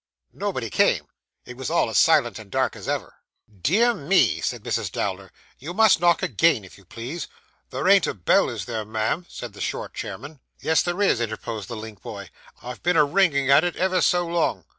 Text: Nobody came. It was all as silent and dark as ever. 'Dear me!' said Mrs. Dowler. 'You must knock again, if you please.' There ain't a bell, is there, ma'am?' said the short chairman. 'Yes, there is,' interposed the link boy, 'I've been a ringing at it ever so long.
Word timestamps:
Nobody 0.33 0.71
came. 0.71 1.03
It 1.45 1.57
was 1.57 1.69
all 1.69 1.87
as 1.87 1.99
silent 1.99 2.39
and 2.39 2.49
dark 2.49 2.75
as 2.75 2.87
ever. 2.87 3.17
'Dear 3.61 3.93
me!' 3.93 4.41
said 4.41 4.63
Mrs. 4.63 4.91
Dowler. 4.91 5.31
'You 5.59 5.75
must 5.75 5.99
knock 5.99 6.23
again, 6.23 6.65
if 6.65 6.75
you 6.75 6.85
please.' 6.85 7.27
There 7.69 7.87
ain't 7.87 8.07
a 8.07 8.15
bell, 8.15 8.49
is 8.49 8.65
there, 8.65 8.83
ma'am?' 8.83 9.27
said 9.29 9.53
the 9.53 9.61
short 9.61 9.93
chairman. 9.93 10.39
'Yes, 10.59 10.81
there 10.81 11.03
is,' 11.03 11.21
interposed 11.21 11.67
the 11.69 11.77
link 11.77 12.01
boy, 12.01 12.31
'I've 12.63 12.81
been 12.81 12.97
a 12.97 13.05
ringing 13.05 13.51
at 13.51 13.63
it 13.63 13.75
ever 13.75 14.01
so 14.01 14.25
long. 14.25 14.65